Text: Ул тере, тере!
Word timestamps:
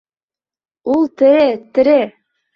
Ул 0.95 1.05
тере, 1.23 1.45
тере! 1.77 2.01